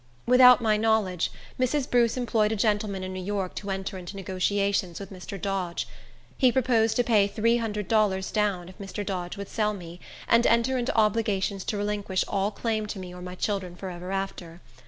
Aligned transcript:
Without 0.25 0.61
my 0.63 0.77
knowledge, 0.77 1.31
Mrs. 1.59 1.87
Bruce 1.87 2.17
employed 2.17 2.51
a 2.51 2.55
gentleman 2.55 3.03
in 3.03 3.13
New 3.13 3.21
York 3.23 3.53
to 3.53 3.69
enter 3.69 3.99
into 3.99 4.15
negotiations 4.15 4.99
with 4.99 5.11
Mr. 5.13 5.39
Dodge. 5.39 5.87
He 6.39 6.51
proposed 6.51 6.95
to 6.95 7.03
pay 7.03 7.27
three 7.27 7.57
hundred 7.57 7.87
dollars 7.87 8.31
down, 8.31 8.67
if 8.67 8.79
Mr. 8.79 9.05
Dodge 9.05 9.37
would 9.37 9.47
sell 9.47 9.75
me, 9.75 9.99
and 10.27 10.47
enter 10.47 10.75
into 10.79 10.97
obligations 10.97 11.63
to 11.65 11.77
relinquish 11.77 12.25
all 12.27 12.49
claim 12.49 12.87
to 12.87 12.97
me 12.97 13.13
or 13.13 13.21
my 13.21 13.35
children 13.35 13.75
forever 13.75 14.11
after. 14.11 14.59